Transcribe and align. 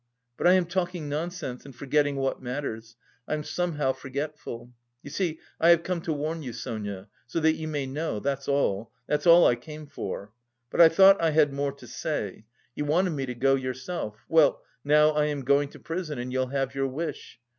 But 0.35 0.47
I 0.47 0.53
am 0.53 0.65
talking 0.65 1.07
nonsense 1.09 1.63
and 1.63 1.75
forgetting 1.75 2.15
what 2.15 2.41
matters; 2.41 2.95
I'm 3.27 3.43
somehow 3.43 3.91
forgetful.... 3.93 4.71
You 5.03 5.11
see 5.11 5.39
I 5.59 5.69
have 5.69 5.83
come 5.83 6.01
to 6.01 6.11
warn 6.13 6.41
you, 6.41 6.53
Sonia, 6.53 7.07
so 7.27 7.39
that 7.41 7.53
you 7.53 7.67
might 7.67 7.89
know... 7.89 8.19
that's 8.19 8.47
all 8.47 8.91
that's 9.05 9.27
all 9.27 9.45
I 9.45 9.53
came 9.53 9.85
for. 9.85 10.33
But 10.71 10.81
I 10.81 10.89
thought 10.89 11.21
I 11.21 11.29
had 11.29 11.53
more 11.53 11.71
to 11.73 11.85
say. 11.85 12.45
You 12.73 12.85
wanted 12.85 13.11
me 13.11 13.27
to 13.27 13.35
go 13.35 13.53
yourself. 13.53 14.25
Well, 14.27 14.63
now 14.83 15.09
I 15.11 15.25
am 15.25 15.43
going 15.45 15.69
to 15.69 15.79
prison 15.79 16.17
and 16.17 16.33
you'll 16.33 16.47
have 16.47 16.73
your 16.73 16.87
wish. 16.87 17.39